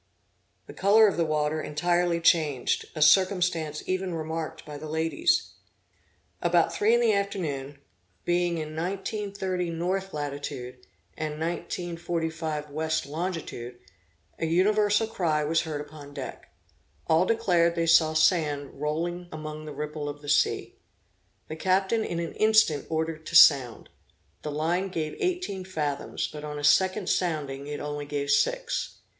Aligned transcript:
The 0.65 0.73
color 0.73 1.07
of 1.07 1.15
the 1.15 1.25
water 1.25 1.61
entirely 1.61 2.19
changed, 2.19 2.85
a 2.95 3.03
circumstance 3.03 3.83
even 3.85 4.15
remarked 4.15 4.65
by 4.65 4.79
the 4.79 4.89
ladies. 4.89 5.51
About 6.41 6.73
three 6.73 6.95
in 6.95 6.99
the 6.99 7.13
afternoon, 7.13 7.77
being 8.25 8.57
in 8.57 8.73
19 8.73 9.31
30 9.31 9.69
north 9.69 10.11
latitude, 10.11 10.87
and 11.15 11.39
19 11.39 11.97
45 11.97 12.71
west 12.71 13.05
longitude, 13.05 13.77
an 14.39 14.49
universal 14.49 15.05
cry 15.05 15.43
was 15.43 15.61
heard 15.61 15.81
upon 15.81 16.15
deck. 16.15 16.51
All 17.05 17.27
declared 17.27 17.75
they 17.75 17.85
saw 17.85 18.15
sand 18.15 18.81
rolling 18.81 19.29
among 19.31 19.65
the 19.65 19.71
ripple 19.71 20.09
of 20.09 20.23
the 20.23 20.29
sea. 20.29 20.79
The 21.47 21.55
captain 21.55 22.03
in 22.03 22.19
an 22.19 22.33
instant 22.37 22.87
ordered 22.89 23.27
to 23.27 23.35
sound. 23.35 23.87
The 24.41 24.49
line 24.49 24.87
gave 24.89 25.15
eighteen 25.19 25.63
fathoms; 25.63 26.27
but 26.27 26.43
on 26.43 26.57
a 26.57 26.63
second 26.63 27.07
sounding 27.07 27.67
it 27.67 27.79
only 27.79 28.07
gave 28.07 28.31
six. 28.31 28.97